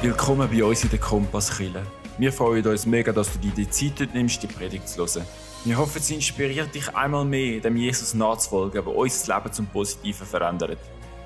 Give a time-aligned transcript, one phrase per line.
[0.00, 1.82] Willkommen bei uns in der Kompasskille.
[2.18, 5.26] Wir freuen uns mega, dass du dir die Zeit nimmst, die Predigt zu hören.
[5.64, 10.24] Wir hoffen, sie inspiriert dich einmal mehr, dem Jesus nachzufolgen, der unser Leben zum Positiven
[10.24, 10.78] verändert.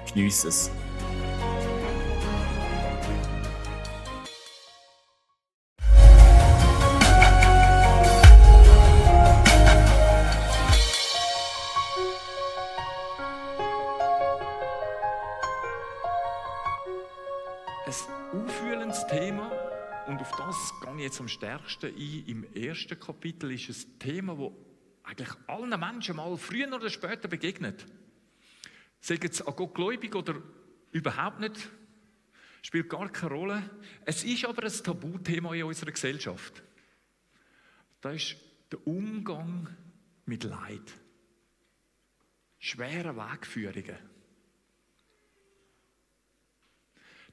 [0.07, 0.71] Geniess es.
[21.13, 22.25] Jetzt am stärksten ein.
[22.27, 24.53] Im ersten Kapitel ist ein Thema, das
[25.03, 27.87] eigentlich allen Menschen mal früher oder später begegnet.
[29.01, 30.41] Sagen es an Gott gläubig oder
[30.91, 31.69] überhaupt nicht,
[32.63, 33.71] spielt gar keine Rolle.
[34.07, 36.63] Es ist aber ein Tabuthema in unserer Gesellschaft.
[38.01, 38.37] Das ist
[38.71, 39.69] der Umgang
[40.25, 40.95] mit Leid.
[42.59, 43.99] Schwere Wegführungen.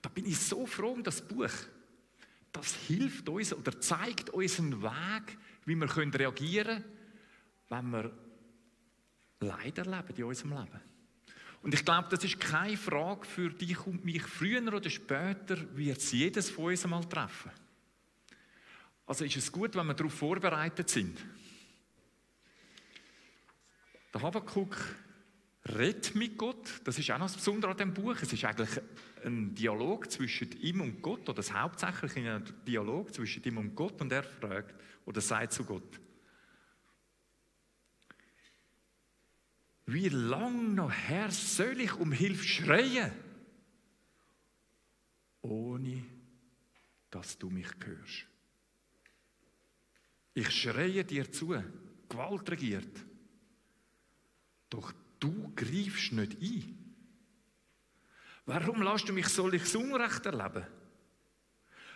[0.02, 1.52] Da bin ich so froh um das Buch.
[2.52, 6.84] Das hilft uns oder zeigt uns einen Weg, wie wir reagieren können,
[7.70, 8.12] wenn wir
[9.42, 10.82] Leid erleben in unserem Leben.
[11.62, 14.24] Und ich glaube, das ist keine Frage für dich und mich.
[14.24, 17.52] Früher oder später wird es jedes von uns einmal treffen.
[19.06, 21.18] Also ist es gut, wenn wir darauf vorbereitet sind.
[24.14, 24.76] Der Habakkuk
[25.68, 26.82] redet mit Gott.
[26.84, 28.16] Das ist auch noch das Besondere an dem Buch.
[28.22, 28.70] Es ist eigentlich
[29.26, 34.00] ein Dialog zwischen ihm und Gott, oder das hauptsächlich ein Dialog zwischen ihm und Gott,
[34.02, 34.76] und er fragt
[35.06, 36.00] oder sagt zu Gott:
[39.86, 43.12] Wie lang noch, Herr, soll ich um Hilfe schreien,
[45.42, 46.04] ohne
[47.10, 48.28] dass du mich hörst?
[50.36, 51.56] Ich schreie dir zu,
[52.08, 53.06] Gewalt regiert.
[54.70, 56.79] Doch du greifst nicht ein.
[58.50, 60.66] Warum lässt du mich solches Unrecht erleben?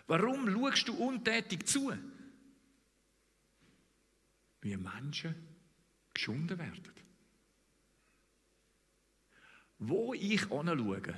[0.05, 1.91] Warum schaust du untätig zu?
[4.61, 5.33] Wie Menschen
[6.13, 6.93] geschunden werden.
[9.79, 11.15] Wo ich anschaue,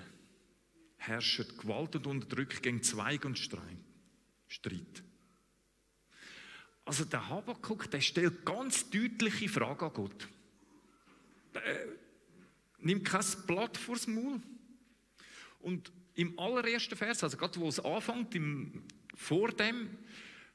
[0.95, 5.03] herrscht Gewalt und Unterdrückung gegen Zweig und Streit.
[6.85, 10.29] Also der Habakkuk, der stellt ganz deutliche Fragen an Gott
[11.55, 11.87] äh,
[12.79, 14.41] nimmt kein Blatt vors Maul.
[15.65, 18.83] Und im allerersten Vers, also gerade wo es anfängt, im,
[19.15, 19.89] vor dem,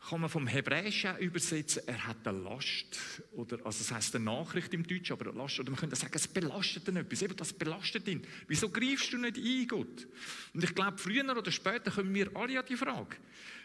[0.09, 2.97] kann man vom Hebräischen übersetzen, er hat eine Last,
[3.33, 6.13] oder, also das heißt eine Nachricht im Deutschen, aber eine Last, oder man könnte sagen,
[6.15, 8.25] es belastet ihn etwas, eben das belastet ihn.
[8.47, 10.07] Wieso greifst du nicht ein, Gott?
[10.55, 13.17] Und ich glaube, früher oder später kommen wir alle an die Frage,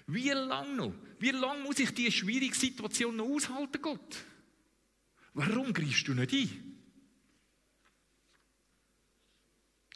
[0.08, 4.26] wie lange noch, wie lange muss ich diese schwierige Situation noch aushalten, Gott?
[5.36, 6.76] Warum greifst du nicht ein?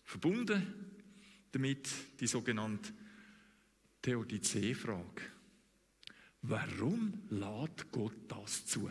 [0.06, 0.89] Verbunden
[1.52, 1.90] damit
[2.20, 2.94] die sogenannte
[4.02, 5.22] Theodizee-Frage.
[6.42, 8.90] Warum lädt Gott das zu?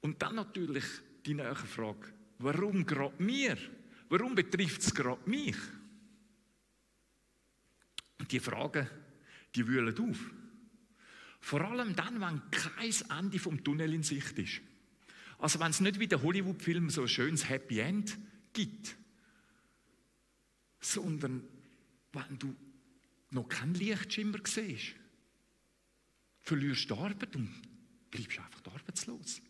[0.00, 0.84] Und dann natürlich
[1.24, 2.12] die nächste Frage.
[2.38, 3.56] Warum gerade mir?
[4.10, 5.56] Warum betrifft es gerade mich?
[8.18, 8.88] Und die Fragen,
[9.54, 10.18] die wühlen auf.
[11.40, 14.60] Vor allem dann, wenn kein Ende vom Tunnel in Sicht ist.
[15.38, 18.18] Also wenn es nicht wie der Hollywood-Film so ein schönes Happy End
[18.52, 18.96] gibt,
[20.84, 21.42] sondern
[22.12, 22.54] wenn du
[23.30, 24.94] noch keinen Lichtschimmer siehst,
[26.42, 27.50] verlierst du Arbeit und
[28.10, 29.40] bleibst einfach arbeitslos.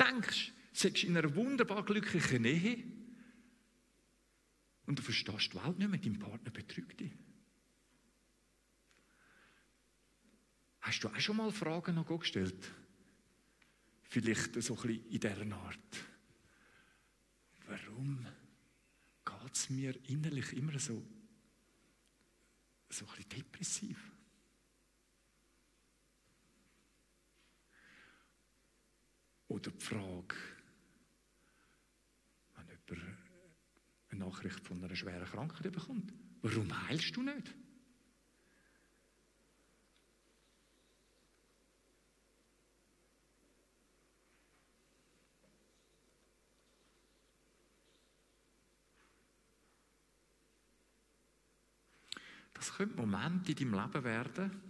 [0.00, 2.84] Denkst, du in einer wunderbar glücklichen Ehe
[4.86, 7.12] und du verstehst die Welt nicht mehr, dein Partner betrügt dich.
[10.80, 12.70] Hast du auch schon mal Fragen an Gott gestellt?
[14.02, 15.78] Vielleicht so ein bisschen in dieser Art.
[17.66, 18.26] Warum
[19.54, 21.00] geht es mir innerlich immer so,
[22.90, 24.10] so ein bisschen depressiv?
[29.46, 30.34] Oder die Frage,
[32.56, 33.18] wenn jemand
[34.08, 36.12] eine Nachricht von einer schweren Krankheit bekommt,
[36.42, 37.54] warum heilst du nicht?
[52.64, 54.62] Das könnte Momente in deinem Leben werden,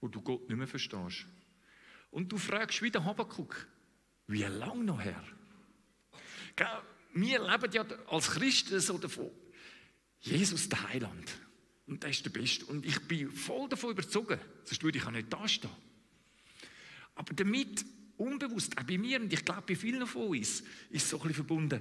[0.00, 1.26] wo du Gott nicht mehr verstehst.
[2.10, 3.66] Und du fragst wieder Habakuk,
[4.28, 5.22] wie lange noch her?
[7.12, 9.30] Wir leben ja als Christen so davon,
[10.20, 11.38] Jesus der Heiland.
[11.86, 12.64] Und der ist der Beste.
[12.64, 15.70] Und ich bin voll davon überzogen, sonst würde ich auch nicht da stehen.
[17.14, 17.84] Aber damit
[18.16, 21.34] unbewusst, auch bei mir und ich glaube bei vielen von uns, ist so ein bisschen
[21.34, 21.80] verbunden.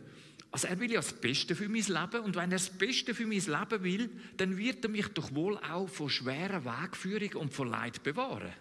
[0.51, 3.25] Also er will ja das Beste für mein Leben und wenn er das Beste für
[3.25, 7.69] mein Leben will, dann wird er mich doch wohl auch von schweren Wegführungen und von
[7.69, 8.51] Leid bewahren.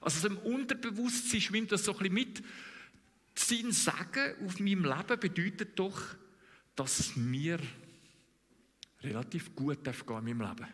[0.00, 2.42] Also im Unterbewusstsein schwimmt das so ein bisschen mit.
[3.34, 6.00] Sein Sagen auf meinem Leben bedeutet doch,
[6.76, 7.58] dass es mir
[9.02, 10.68] relativ gut darf gehen in meinem Leben.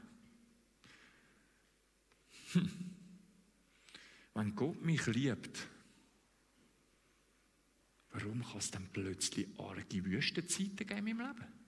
[2.53, 2.71] Hm.
[4.35, 5.69] Wenn Gott mich liebt,
[8.25, 11.61] warum kann es dann plötzlich arge Wüstenzeiten geben meinem Leben?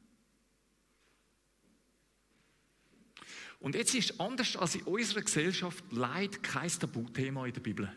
[3.61, 7.93] Und jetzt ist anders als in unserer Gesellschaft Leid kein Tabuthema in der Bibel.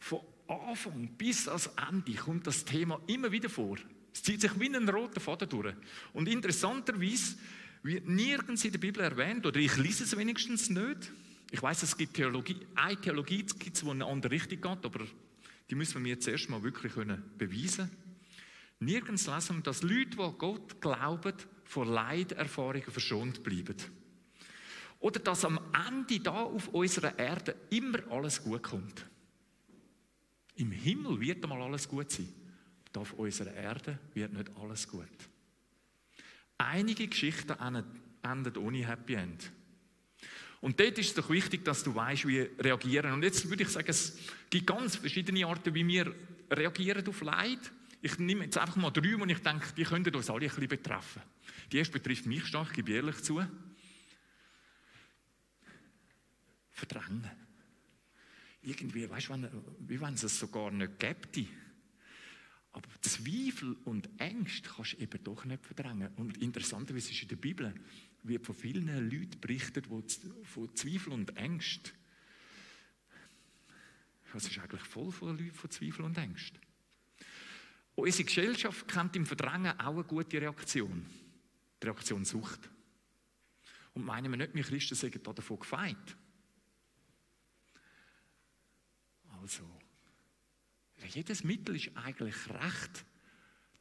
[0.00, 3.76] Von Anfang bis ans Ende kommt das Thema immer wieder vor.
[4.14, 5.74] Es zieht sich wie ein roter Faden durch.
[6.14, 7.36] Und interessanterweise
[7.82, 11.12] wird nirgends in der Bibel erwähnt, oder ich lese es wenigstens nicht.
[11.50, 14.84] Ich weiß, es gibt Theologie, eine Theologie, gibt es, die in eine andere Richtung geht,
[14.84, 15.06] aber
[15.72, 17.90] die müssen wir mir jetzt erstmal wirklich können beweisen
[18.78, 21.32] Nirgends lesen wir, dass Leute, die Gott glauben,
[21.64, 23.76] vor Leiderfahrungen verschont bleiben.
[25.00, 25.58] Oder dass am
[25.88, 29.06] Ende da auf unserer Erde immer alles gut kommt.
[30.56, 32.28] Im Himmel wird einmal alles gut sein.
[32.92, 35.08] Da auf unserer Erde wird nicht alles gut.
[36.58, 37.56] Einige Geschichten
[38.22, 39.50] enden ohne Happy End.
[40.62, 43.12] Und dort ist es doch wichtig, dass du weißt, wie reagieren.
[43.12, 44.16] Und jetzt würde ich sagen, es
[44.48, 46.14] gibt ganz verschiedene Arten, wie wir
[46.52, 47.58] reagieren auf Leid.
[48.00, 50.68] Ich nehme jetzt einfach mal drei, und ich denke, die könnten uns alle ein bisschen
[50.68, 51.20] betreffen.
[51.72, 53.44] Die erste betrifft mich stark, ich gebe ehrlich zu.
[56.70, 57.28] Verdrängen.
[58.62, 61.48] Irgendwie, weißt du, wie wenn es es sogar nicht gäbe.
[62.70, 66.14] Aber Zweifel und Ängste kannst du eben doch nicht verdrängen.
[66.14, 67.74] Und interessanterweise ist in der Bibel,
[68.22, 71.92] wird von vielen Leuten berichtet, die von Zweifel und Ängsten.
[74.34, 76.58] Es ist eigentlich voll von Leuten von Zweifel und Ängsten.
[77.94, 81.04] Unsere Gesellschaft kennt im Verdrängen auch eine gute Reaktion.
[81.82, 82.70] Die Reaktion Sucht.
[83.94, 86.16] Und meinen wir nicht, wir Christen sagen davon gefeit.
[89.40, 89.68] Also,
[91.08, 93.04] jedes Mittel ist eigentlich recht,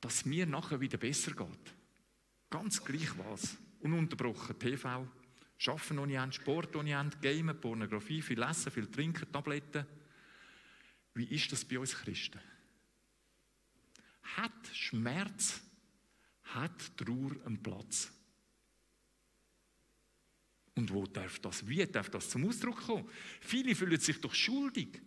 [0.01, 1.75] dass mir nachher wieder besser geht.
[2.49, 3.57] Ganz gleich was.
[3.81, 5.07] Ununterbrochen TV,
[5.57, 9.85] Schaffen ohne Ende, Sport ohne Ende, Gamen, Pornografie, viel Essen, viel Trinken, Tabletten.
[11.13, 12.39] Wie ist das bei uns Christen?
[14.37, 15.61] Hat Schmerz,
[16.43, 18.11] hat Trauer einen Platz?
[20.75, 23.09] Und wo darf das, wie darf das zum Ausdruck kommen?
[23.41, 25.01] Viele fühlen sich doch schuldig,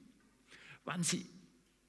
[0.85, 1.29] wenn sie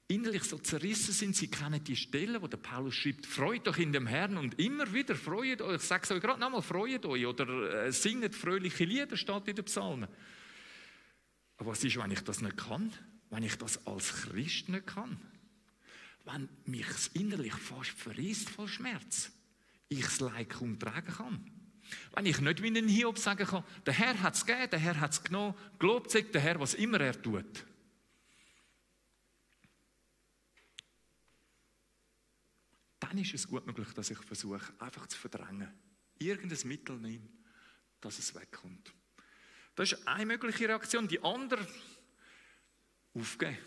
[0.08, 3.92] innerlich so zerrissen sind, sie kennen die Stelle, wo der Paulus schreibt, freut euch in
[3.92, 7.26] dem Herrn und immer wieder freut euch, ich sage es euch gerade nochmal, freut euch
[7.26, 10.08] oder äh, singet fröhliche Lieder, steht in den Psalmen.
[11.56, 12.92] Aber was ist, wenn ich das nicht kann?
[13.30, 15.18] Wenn ich das als Christ nicht kann?
[16.24, 19.32] Wenn mich innerlich fast verrisst voll Schmerz,
[19.88, 21.50] ich das Leid kaum tragen kann.
[22.14, 25.00] Wenn ich nicht wie ein Hiob sagen kann, der Herr hat es gegeben, der Herr
[25.00, 27.64] hat es genommen, gelobt sei der Herr, was immer er tut.
[33.08, 35.72] Dann ist es gut möglich, dass ich versuche, einfach zu verdrängen.
[36.18, 37.28] Irgendein Mittel nehme,
[38.00, 38.92] dass es wegkommt.
[39.74, 41.06] Das ist eine mögliche Reaktion.
[41.06, 41.66] Die andere,
[43.14, 43.58] aufgeben.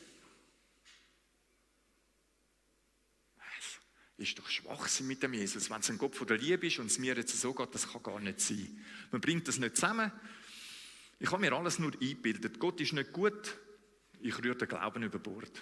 [4.17, 5.69] Ist doch Schwachsinn mit dem Jesus.
[5.69, 7.89] Wenn es ein Gott von der Liebe ist und es mir jetzt so geht, das
[7.89, 8.83] kann gar nicht sein.
[9.11, 10.11] Man bringt das nicht zusammen.
[11.19, 12.59] Ich habe mir alles nur eingebildet.
[12.59, 13.57] Gott ist nicht gut.
[14.19, 15.61] Ich rühre den Glauben über Bord.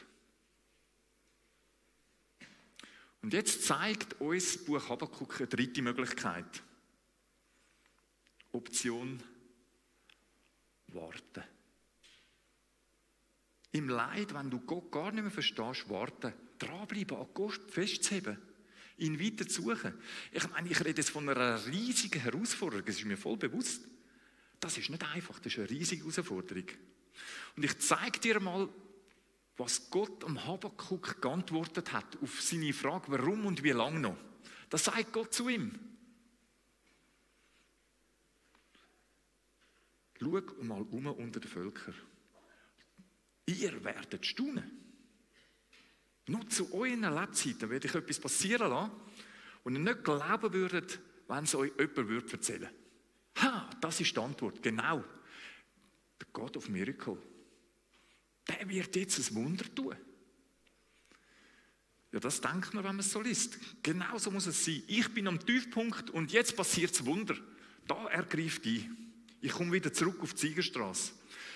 [3.22, 6.64] Und jetzt zeigt uns das Buch Habakkuk eine dritte Möglichkeit.
[8.52, 9.22] Option
[10.88, 11.44] warten.
[13.72, 16.34] Im Leid, wenn du Gott gar nicht mehr verstehst, warten.
[16.58, 18.38] Dranbleiben, an Gott festzuheben.
[18.98, 19.94] Ihn weiter zu suchen.
[20.32, 22.86] Ich meine, ich rede jetzt von einer riesigen Herausforderung.
[22.86, 23.84] Das ist mir voll bewusst.
[24.60, 25.38] Das ist nicht einfach.
[25.40, 26.66] Das ist eine riesige Herausforderung.
[27.56, 28.68] Und ich zeige dir mal
[29.58, 34.18] was Gott am Habakkuk geantwortet hat auf seine Frage, warum und wie lange noch.
[34.70, 35.78] Das sagt Gott zu ihm.
[40.20, 41.96] Schau mal um unter den Völkern.
[43.46, 44.72] Ihr werdet staunen.
[46.28, 48.92] Nur zu euren Lebzeiten werde ich etwas passieren lassen,
[49.64, 52.74] und ihr nicht glauben würdet, wenn es euch jemand erzählen würde.
[53.38, 54.62] Ha, das ist die Antwort.
[54.62, 55.04] Genau.
[56.20, 57.18] Der God of Miracle
[58.48, 59.96] der wird jetzt ein Wunder tun.
[62.12, 63.60] Ja, das denkt man, wenn man es so liest.
[63.84, 64.82] Genau so muss es sein.
[64.88, 67.36] Ich bin am Tiefpunkt und jetzt passiert das Wunder.
[67.86, 68.90] Da ergreift die.
[69.42, 71.12] Ich komme wieder zurück auf die Siegerstraße.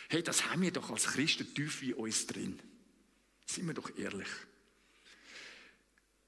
[0.09, 2.59] Hey, das haben wir doch als Christen tief in uns drin.
[3.45, 4.27] Seien wir doch ehrlich.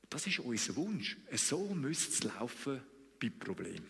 [0.09, 1.17] Das ist unser Wunsch.
[1.33, 2.81] So müsste es laufen
[3.19, 3.89] bei Problemen.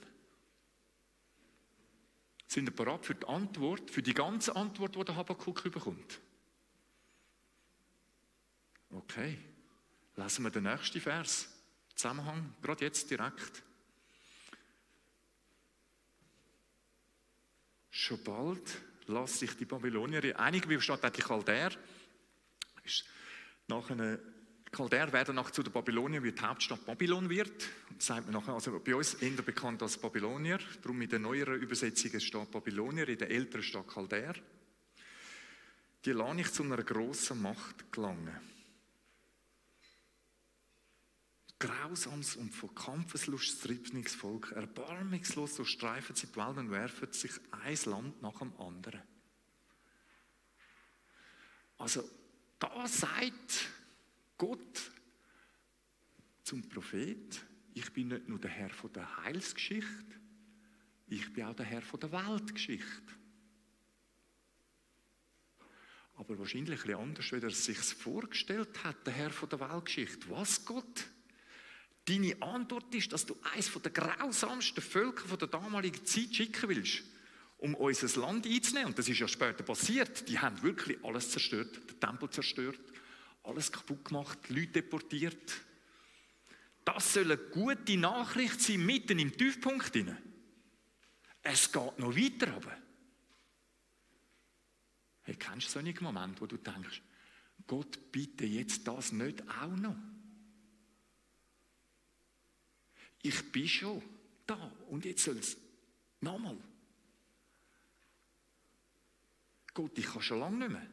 [2.48, 6.20] Sind ihr bereit für die Antwort, für die ganze Antwort, die der Habakkuk bekommt?
[9.14, 9.38] Okay.
[10.16, 11.48] Lesen wir den nächsten Vers.
[11.94, 13.62] Zusammenhang, gerade jetzt direkt.
[17.92, 21.72] Schon bald lasse sich die Babylonier, einige wie steht die Chaldär,
[22.84, 23.06] ist
[23.68, 24.18] nach einer
[24.72, 27.68] Chaldär werden nach zu der Babylonier, wie die Hauptstadt Babylon wird.
[27.96, 30.58] Das sagt man nachher, also bei uns eher bekannt als Babylonier.
[30.82, 34.34] Darum in der neueren Übersetzung steht Babylonier, in der älteren steht Chaldär.
[36.04, 38.53] Die lasse ich zu einer grossen Macht gelangen.
[41.64, 47.78] Grausames und von Kampfeslust triebniges Volk, erbarmungslos durchstreifen sie die Welt und werfen sich ein
[47.86, 49.02] Land nach dem anderen.
[51.78, 52.04] Also,
[52.60, 53.70] da sagt
[54.38, 54.92] Gott
[56.44, 57.42] zum Prophet,
[57.74, 60.20] ich bin nicht nur der Herr von der Heilsgeschichte,
[61.08, 63.14] ich bin auch der Herr von der Weltgeschichte.
[66.16, 70.30] Aber wahrscheinlich ein anders, wie er es sich vorgestellt hat, der Herr von der Weltgeschichte.
[70.30, 71.06] Was Gott?
[72.06, 77.04] Deine Antwort ist, dass du eines der grausamsten Völker der damaligen Zeit schicken willst,
[77.58, 78.88] um unser Land einzunehmen.
[78.90, 80.28] Und das ist ja später passiert.
[80.28, 82.80] Die haben wirklich alles zerstört, den Tempel zerstört,
[83.44, 85.62] alles kaputt gemacht, Leute deportiert.
[86.84, 89.96] Das soll eine gute Nachricht sein, mitten im Tiefpunkt.
[91.42, 92.78] Es geht noch weiter aber.
[95.22, 97.02] Hey, kennst du solche Momente, wo du denkst,
[97.66, 99.96] Gott, bitte jetzt das nicht auch noch?
[103.24, 104.04] Ich bin schon
[104.46, 105.58] da und jetzt soll es
[106.20, 106.58] nochmal.
[109.74, 110.88] Gott, ich kann schon lange nicht mehr.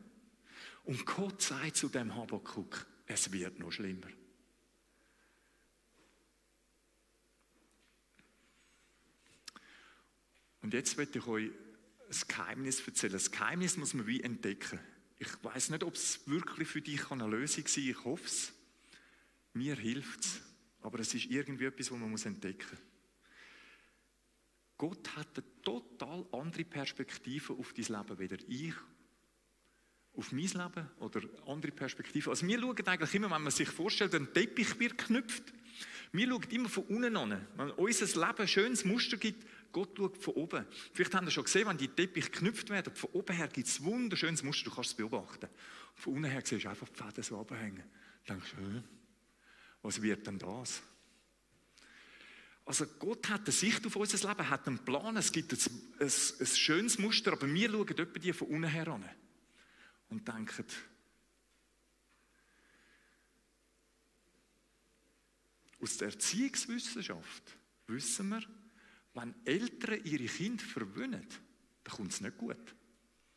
[0.84, 4.06] Und Gott sagt zu dem Habakkuk, es wird noch schlimmer.
[10.62, 13.12] Und jetzt möchte ich euch ein Geheimnis erzählen.
[13.12, 14.78] Das Geheimnis muss man wie entdecken.
[15.18, 17.90] Ich weiß nicht, ob es wirklich für dich eine Lösung sein kann.
[17.90, 18.52] Ich hoffe es.
[19.52, 20.49] Mir hilft es.
[20.82, 22.80] Aber es ist irgendwie etwas, was man entdecken muss.
[24.80, 28.74] Gott hat eine total andere Perspektive auf dein Leben, weder ich
[30.14, 32.30] auf mein Leben oder andere Perspektiven.
[32.30, 35.52] Also wir schauen eigentlich immer, wenn man sich vorstellt, ein Teppich wird geknüpft.
[36.12, 37.46] Wir schauen immer von unten an.
[37.56, 40.66] Wenn unser Leben ein schönes Muster gibt, Gott schaut von oben.
[40.92, 43.80] Vielleicht haben Sie schon gesehen, wenn die Teppich geknüpft werden, von oben her gibt es
[43.80, 45.48] ein wunderschönes Muster, du kannst es beobachten.
[45.94, 47.84] Von unten her siehst du einfach die Fäden so runterhängen.
[48.24, 48.82] Du denkst, hm,
[49.82, 50.82] was wird denn das?
[52.64, 55.58] Also Gott hat eine Sicht auf unser Leben, hat einen Plan, es gibt ein,
[55.98, 59.08] ein, ein schönes Muster, aber wir schauen etwa die von unten her an
[60.08, 60.64] und denken,
[65.80, 67.56] aus der Erziehungswissenschaft
[67.86, 68.42] wissen wir,
[69.14, 71.26] wenn Eltern ihre Kinder verwöhnen,
[71.82, 72.74] dann kommt es nicht gut.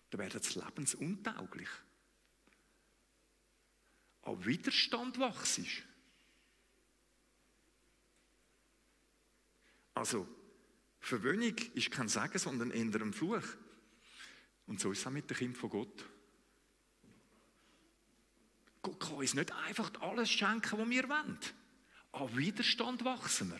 [0.09, 1.69] Dann werden sie lebensuntauglich.
[4.21, 5.67] An Widerstand wachsen.
[9.93, 10.27] Also,
[10.99, 13.43] Verwöhnung ist kein Sagen, sondern eher ein Fluch.
[14.65, 16.05] Und so ist es auch mit dem Kind von Gott.
[18.81, 21.39] Gott kann uns nicht einfach alles schenken, was wir wollen.
[22.11, 23.59] An Widerstand wachsen wir.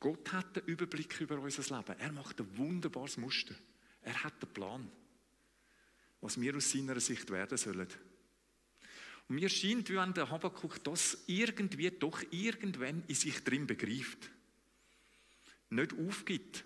[0.00, 1.98] Gott hat den Überblick über unser Leben.
[1.98, 3.54] Er macht ein wunderbares Muster.
[4.02, 4.90] Er hat den Plan,
[6.20, 7.88] was wir aus seiner Sicht werden sollen.
[9.28, 14.30] Und mir scheint, wie wenn der Habakkuk das irgendwie doch irgendwann in sich drin begreift.
[15.70, 16.64] Nicht aufgibt,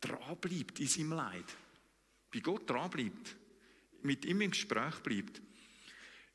[0.00, 1.44] dranbleibt in seinem Leid
[2.36, 3.34] bei Gott dranbleibt,
[4.02, 5.40] mit ihm im Gespräch bleibt.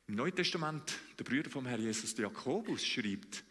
[0.08, 3.44] Im Neuen Testament, der Brüder vom Herrn Jesus, der Jakobus, schreibt,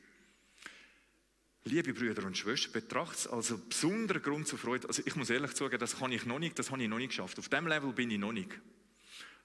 [1.63, 4.87] Liebe Brüder und Schwestern, betrachtet es als einen besonderen Grund zur Freude.
[4.87, 7.09] Also ich muss ehrlich sagen, das kann ich noch nicht, das habe ich noch nicht
[7.09, 7.37] geschafft.
[7.37, 8.49] Auf dem Level bin ich noch nicht.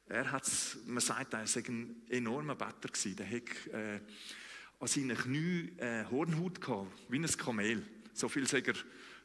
[0.08, 0.48] Er hat,
[0.86, 3.16] man sagt, er sei ein enormer Better gewesen.
[3.16, 4.00] Der hat äh,
[4.78, 7.82] an seinen Knien äh, Hornhaut gehabt, wie ein Kamel.
[8.12, 8.74] So viel sagt er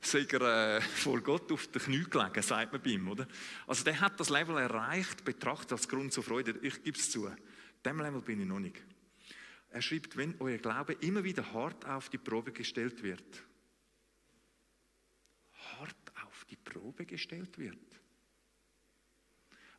[0.01, 3.27] sei er äh, vor Gott auf den Knie gelegen, sagt man bei ihm, oder?
[3.67, 6.57] Also der hat das Level erreicht, betrachtet als Grund zur Freude.
[6.61, 7.29] Ich gebe es zu,
[7.85, 8.81] dem Level bin ich noch nicht.
[9.69, 13.43] Er schreibt, wenn euer Glaube immer wieder hart auf die Probe gestellt wird.
[15.77, 17.77] Hart auf die Probe gestellt wird.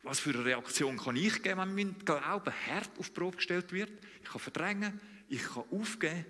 [0.03, 3.71] Was für eine Reaktion kann ich geben, wenn mein Glaube hart auf die Probe gestellt
[3.71, 3.91] wird?
[4.21, 6.25] Ich kann verdrängen, ich kann aufgeben,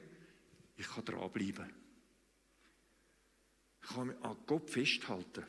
[0.77, 1.73] ich kann dranbleiben.
[3.81, 5.45] Ich kann mich an Gott festhalten.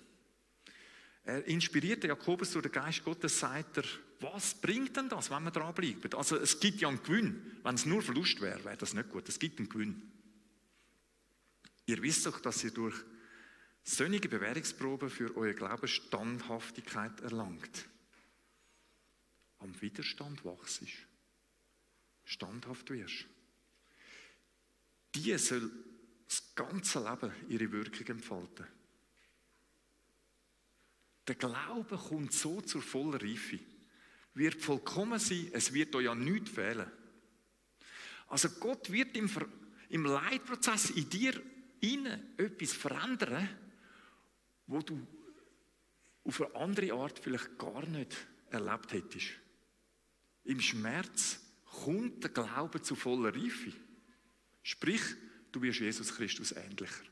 [1.25, 3.85] Er inspiriert Jakobus durch den Geist Gottes, sagt er,
[4.21, 6.14] was bringt denn das, wenn man dranbleibt?
[6.14, 7.59] Also es gibt ja einen Gewinn.
[7.62, 9.28] Wenn es nur Verlust wäre, wäre das nicht gut.
[9.28, 10.11] Es gibt einen Gewinn.
[11.87, 12.97] Ihr wisst doch, dass ihr durch
[13.83, 17.87] sonnige Bewährungsproben für eure Glauben Standhaftigkeit erlangt.
[19.64, 20.83] Am Widerstand wachst
[22.25, 23.25] standhaft wirst.
[25.14, 25.71] Die soll
[26.26, 28.66] das ganze Leben ihre Wirkung entfalten.
[31.26, 33.59] Der Glaube kommt so zur vollen Reife,
[34.35, 36.90] wird vollkommen sein, es wird euch ja nichts fehlen.
[38.26, 39.30] Also Gott wird im,
[39.88, 41.40] im Leitprozess in dir
[41.80, 43.49] innen etwas verändern,
[44.66, 45.06] wo du
[46.25, 48.14] auf eine andere Art vielleicht gar nicht
[48.50, 49.43] erlebt hättest.
[50.44, 53.72] Im Schmerz kommt der Glaube zu voller Reife.
[54.62, 55.02] Sprich,
[55.52, 57.04] du wirst Jesus Christus ähnlicher.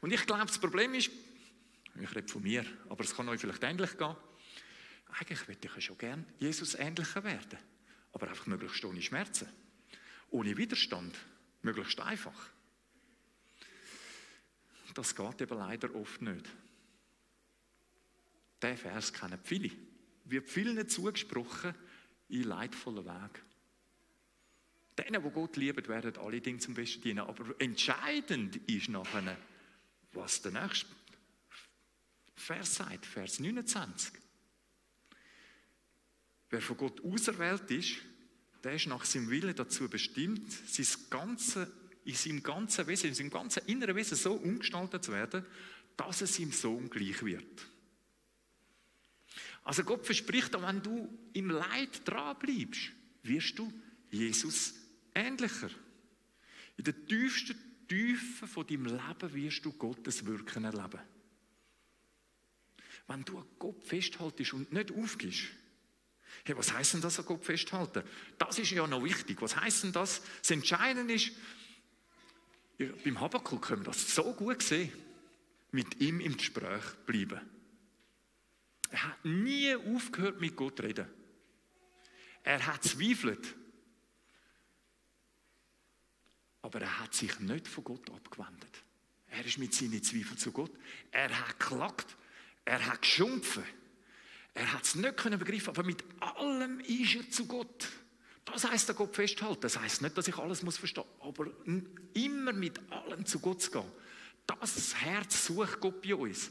[0.00, 1.10] Und ich glaube, das Problem ist,
[2.00, 4.16] ich rede von mir, aber es kann euch vielleicht ähnlich gehen.
[5.18, 7.58] Eigentlich würde ich schon gern Jesus ähnlicher werden,
[8.12, 9.48] aber einfach möglichst ohne Schmerzen,
[10.30, 11.16] ohne Widerstand,
[11.60, 12.50] möglichst einfach.
[14.94, 16.46] Das geht eben leider oft nicht.
[18.60, 19.70] Der Vers kennen viele.
[20.32, 21.74] Wird vielen zugesprochen
[22.30, 23.42] in leidvollen Weg.
[24.96, 27.18] Denen, die Gott lieben, werden alle Dinge zum Besten dienen.
[27.18, 29.36] Aber entscheidend ist nachher,
[30.14, 30.86] was der nächste
[32.34, 34.14] Vers sagt, Vers 29.
[36.48, 37.96] Wer von Gott auserwählt ist,
[38.64, 41.70] der ist nach seinem Willen dazu bestimmt, sein ganze,
[42.06, 45.44] in seinem ganzen Wesen, in seinem ganzen inneren Wesen so umgestaltet zu werden,
[45.94, 47.66] dass es seinem Sohn gleich wird.
[49.64, 52.90] Also Gott verspricht, wenn du im Leid dranbleibst,
[53.22, 53.72] wirst du
[54.10, 54.74] Jesus
[55.14, 55.70] ähnlicher.
[56.76, 61.00] In der tiefsten Tiefe von deinem Leben wirst du Gottes Wirken erleben.
[63.06, 65.42] Wenn du an Gott festhaltest und nicht aufgibst,
[66.44, 68.02] hey, was heißt denn das an Gott festhalten?
[68.38, 69.40] Das ist ja noch wichtig.
[69.42, 70.22] Was heißt denn das?
[70.40, 71.32] Das Entscheidende ist,
[73.04, 74.92] beim Habakkuk können wir das so gut sehen,
[75.70, 77.40] mit ihm im Gespräch bleiben.
[78.92, 81.08] Er hat nie aufgehört, mit Gott zu reden.
[82.44, 83.56] Er hat zweifelt.
[86.60, 88.84] Aber er hat sich nicht von Gott abgewendet.
[89.28, 90.70] Er ist mit seinen Zweifeln zu Gott.
[91.10, 92.16] Er hat geklagt.
[92.66, 93.64] Er hat geschumpfen.
[94.52, 97.88] Er hat es nicht können begreifen, aber mit allem ist er zu Gott.
[98.44, 99.62] Das heißt, der Gott festhalten.
[99.62, 101.46] Das heißt nicht, dass ich alles muss verstehen, aber
[102.12, 103.90] immer mit allem zu Gott zu gehen.
[104.46, 106.50] Das Herz sucht Gott bei uns,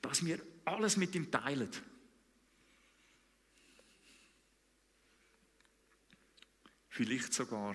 [0.00, 0.38] dass wir
[0.70, 1.70] alles mit ihm teilen.
[6.88, 7.74] Vielleicht sogar,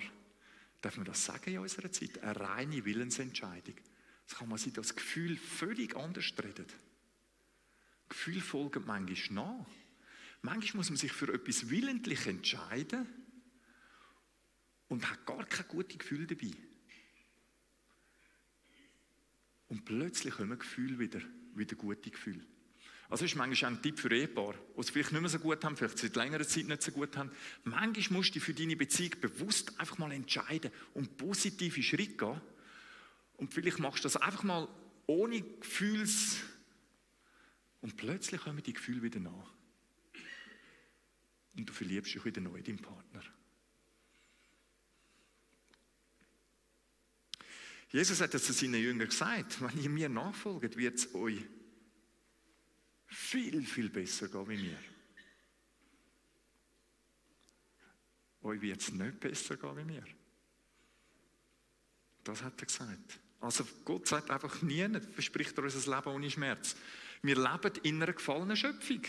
[0.80, 3.74] darf man das sagen in unserer Zeit, eine reine Willensentscheidung.
[4.26, 6.66] Das kann man sich das Gefühl völlig anders reden.
[8.08, 9.66] Gefühl folgen manchmal nach.
[10.42, 13.06] Manchmal muss man sich für etwas willentlich entscheiden
[14.88, 16.52] und hat gar kein gutes Gefühl dabei.
[19.68, 21.20] Und plötzlich kommen Gefühle wieder,
[21.54, 22.44] wieder gute Gefühle.
[23.08, 25.64] Also ist manchmal auch ein Tipp für Ehepaar, die es vielleicht nicht mehr so gut
[25.64, 27.30] haben, vielleicht seit längerer Zeit nicht so gut haben.
[27.62, 32.40] Manchmal musst du für deine Beziehung bewusst einfach mal entscheiden und positive Schritte gehen.
[33.36, 34.68] Und vielleicht machst du das einfach mal
[35.06, 36.38] ohne Gefühls-
[37.80, 39.52] und plötzlich kommen die Gefühle wieder nach.
[41.56, 43.22] Und du verliebst dich wieder neu in deinen Partner.
[47.90, 51.44] Jesus hat es zu seinen Jüngern gesagt, wenn ihr mir nachfolgt, wird es euch
[53.06, 54.78] viel, viel besser gehen wie mir.
[58.42, 60.04] Euch wird es nicht besser gehen wie mir.
[62.24, 63.20] Das hat er gesagt.
[63.40, 66.76] Also Gott sagt einfach nie, verspricht er uns ein Leben ohne Schmerz.
[67.22, 69.02] Wir leben in einer gefallenen Schöpfung.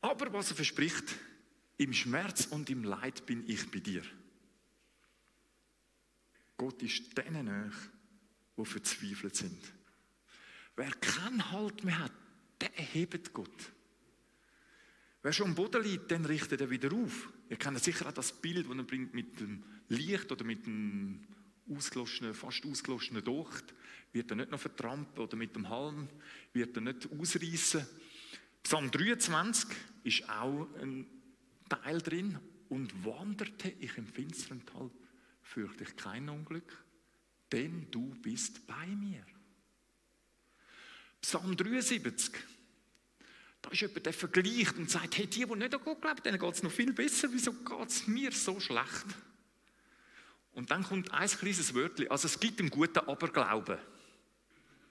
[0.00, 1.14] Aber was er verspricht,
[1.78, 4.02] im Schmerz und im Leid bin ich bei dir.
[6.56, 7.72] Gott ist denen nahe,
[8.56, 9.58] die verzweifelt sind.
[10.76, 12.12] Wer keinen Halt mehr hat,
[12.60, 13.72] der hebt Gott.
[15.22, 17.32] Wer schon am Boden liegt, dann richtet er wieder auf.
[17.48, 21.26] Ihr kennt sicher auch das Bild, das er bringt mit dem Licht oder mit dem
[21.70, 23.74] ausgeloschenen, fast ausgeloschenen Docht.
[24.12, 26.08] Wird er nicht noch vertrampeln oder mit dem Halm
[26.52, 27.86] wird er nicht ausreißen.
[28.62, 29.70] Psalm 23
[30.04, 31.06] ist auch ein
[31.68, 32.38] Teil drin.
[32.68, 34.90] Und wanderte ich im finsteren Tal,
[35.42, 36.84] fürchte ich kein Unglück,
[37.52, 39.24] denn du bist bei mir.
[41.20, 42.34] Psalm 73.
[43.62, 46.38] Da ist jemand, der vergleicht und sagt, hey, die, die nicht an Gott glauben, denen
[46.38, 47.28] geht es noch viel besser.
[47.32, 49.06] Wieso geht es mir so schlecht?
[50.52, 52.10] Und dann kommt ein kleines Wörtchen.
[52.10, 53.78] Also es gibt einen guten Aberglauben.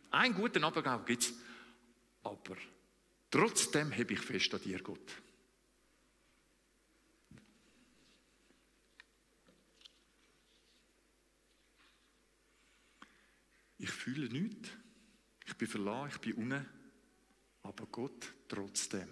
[0.09, 1.33] Einen guten Aberglaube gibt es.
[2.23, 2.57] Aber
[3.29, 5.11] trotzdem habe ich fest an dir, Gott.
[13.83, 14.69] Ich fühle nichts.
[15.45, 16.65] Ich bin verlassen, ich bin unten.
[17.63, 19.09] Aber Gott trotzdem.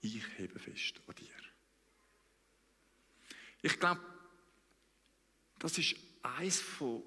[0.00, 1.26] Ich hebe fest an dir.
[3.60, 4.00] Ich glaube,
[5.58, 7.02] das ist eins von,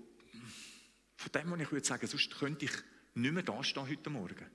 [1.16, 2.72] von dem, was ich würde sagen, sonst könnte ich
[3.16, 4.46] nicht mehr da stehen heute Morgen.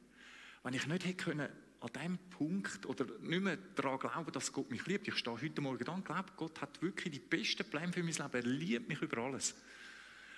[0.63, 1.49] Wenn ich nicht hätte können,
[1.81, 5.09] an diesem Punkt oder nicht mehr daran glauben, dass Gott mich liebt.
[5.09, 8.13] Ich stehe heute Morgen da und glaube, Gott hat wirklich die besten Pläne für mein
[8.13, 8.35] Leben.
[8.35, 9.57] Er liebt mich über alles.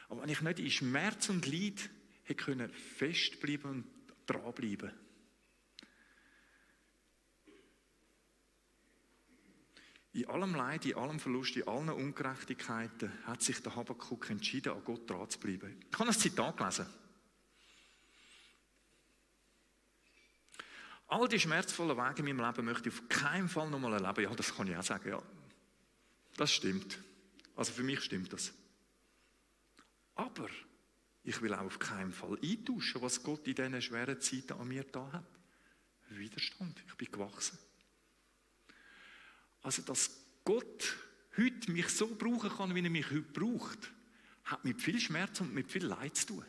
[0.09, 1.91] Aber wenn ich nicht in Schmerz und Leid
[2.25, 3.87] hätte können festbleiben und
[4.27, 4.93] dranbleiben
[10.15, 14.85] In allem Leid, in allem Verlust, in allen Ungerechtigkeiten hat sich der Habakkuk entschieden, an
[14.85, 15.77] Gott dran zu bleiben.
[15.91, 16.87] Ich habe ein Zitat gelesen.
[21.09, 24.31] All die schmerzvollen Wege in meinem Leben möchte ich auf keinen Fall nochmal erleben.
[24.31, 25.23] Ja, das kann ich auch sagen, ja.
[26.37, 27.01] Das stimmt.
[27.57, 28.53] Also für mich stimmt das.
[30.15, 30.49] Aber
[31.23, 34.85] ich will auch auf keinen Fall eintauschen, was Gott in diesen schweren Zeiten an mir
[34.85, 35.27] da hat.
[36.11, 36.83] Widerstand.
[36.87, 37.59] Ich bin gewachsen.
[39.63, 40.11] Also, dass
[40.45, 40.97] Gott
[41.37, 43.91] heute mich so brauchen kann, wie er mich heute braucht,
[44.45, 46.45] hat mit viel Schmerz und mit viel Leid zu tun.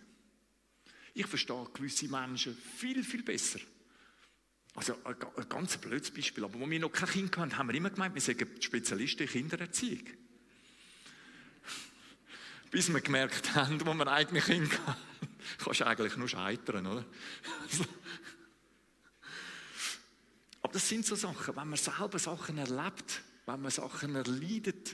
[1.13, 3.59] Ich verstehe gewisse Menschen viel, viel besser.
[4.73, 5.15] Also ein,
[5.47, 8.21] ganz blödes Beispiel, aber wo wir noch kein Kind hatten, haben wir immer gemeint, wir
[8.21, 10.03] sind Spezialisten in Kindererziehung.
[12.75, 14.97] Bis wir gemerkt haben, wo wir eigentlich Kinder haben,
[15.63, 17.05] kannst du eigentlich nur scheitern, oder?
[20.61, 24.93] Aber das sind so Sachen, wenn man selber Sachen erlebt, wenn man Sachen erleidet,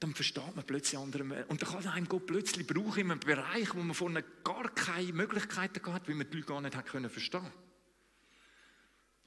[0.00, 1.48] dann versteht man plötzlich andere mehr.
[1.48, 5.12] Und dann kann einem Gott plötzlich brauchen in einem Bereich, wo man vorne gar keine
[5.12, 7.52] Möglichkeiten gehabt wie man die Leute gar nicht hat verstehen.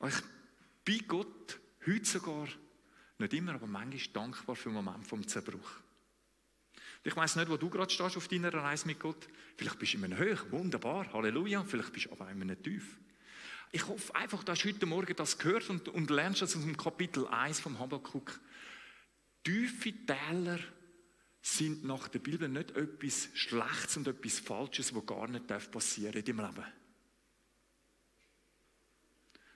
[0.05, 0.15] Ich
[0.83, 2.49] bin Gott heute sogar
[3.19, 5.84] nicht immer, aber manchmal dankbar für den Moment vom Zerbruch.
[7.05, 9.29] Ich weiß nicht, wo du gerade stehst auf deiner Reise mit Gott.
[9.57, 11.63] Vielleicht bist du in einem Hoch, wunderbar, Halleluja.
[11.63, 12.97] Vielleicht bist du aber in einem Tief.
[13.71, 16.75] Ich hoffe einfach, du hast heute Morgen das gehört und, und lernst das aus dem
[16.75, 18.39] Kapitel 1 vom Habakkuk.
[19.43, 20.57] Tiefe Täler
[21.43, 26.25] sind nach der Bibel nicht etwas Schlechtes und etwas Falsches, was gar nicht passieren darf
[26.25, 26.65] deinem Leben.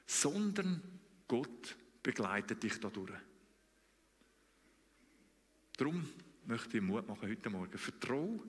[0.05, 0.83] Sondern
[1.27, 3.19] Gott begleitet dich dadurch.
[5.77, 6.07] Darum
[6.49, 7.77] möchte ich Mut machen heute Morgen.
[7.77, 8.43] Vertrau,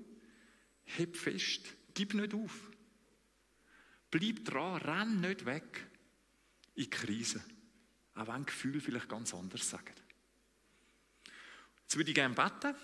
[0.84, 2.70] heb fest, gib nicht auf.
[4.10, 5.86] Bleib dran, renn nicht weg
[6.74, 7.44] in die Krise.
[8.14, 9.94] Auch wenn Gefühle vielleicht ganz anders sagen.
[11.82, 12.74] Jetzt würde ich gerne beten.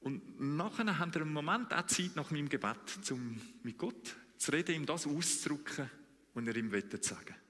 [0.00, 4.50] Und nachher haben wir einen Moment auch Zeit nach meinem Gebet, um mit Gott zu
[4.50, 5.88] reden, ihm das auszudrücken,
[6.34, 7.43] was er ihm sagen will.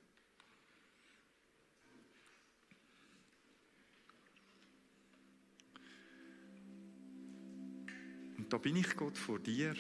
[8.54, 9.74] Da bin ich Gott vor dir.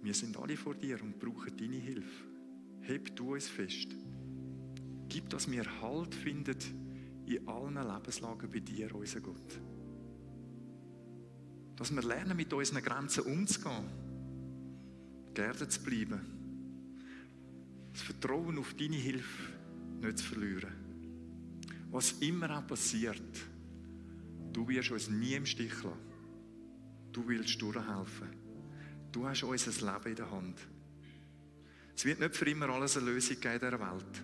[0.00, 2.24] Wir sind alle vor dir und brauchen deine Hilfe.
[2.80, 3.88] Heb du uns fest.
[5.10, 6.56] Gib, dass wir Halt finden
[7.26, 9.60] in allen Lebenslagen bei dir, unser Gott.
[11.76, 13.90] Dass wir lernen, mit unseren Grenzen umzugehen.
[15.34, 16.18] Geerdet zu bleiben.
[17.92, 19.52] Das Vertrauen auf deine Hilfe
[20.00, 20.81] nicht zu verlieren.
[21.92, 23.20] Was immer auch passiert,
[24.50, 25.98] du wirst uns nie im Stich lassen.
[27.12, 28.28] Du willst durchhelfen.
[29.12, 30.58] Du hast unser Leben in der Hand.
[31.94, 34.22] Es wird nicht für immer alles eine Lösung geben in dieser Welt.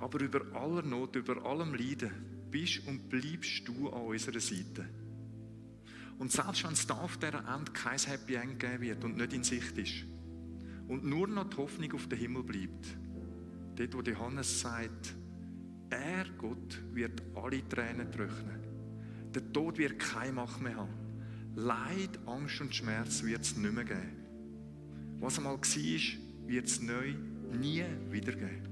[0.00, 2.12] Aber über aller Not, über allem Leiden
[2.50, 4.86] bist und bleibst du an unserer Seite.
[6.18, 9.32] Und selbst wenn es da auf dieser Ende kein Happy End geben wird und nicht
[9.32, 10.04] in Sicht ist
[10.88, 12.86] und nur noch die Hoffnung auf den Himmel bleibt,
[13.76, 15.14] dort wo Johannes sagt,
[15.92, 18.60] er, Gott, wird alle Tränen trocknen.
[19.34, 20.92] Der Tod wird keine Macht mehr haben.
[21.54, 24.16] Leid, Angst und Schmerz wird es nicht mehr geben.
[25.20, 27.14] Was einmal war, wird es neu
[27.52, 28.71] nie wieder geben.